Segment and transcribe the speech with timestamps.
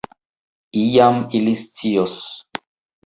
[0.85, 2.17] Iam ili scios.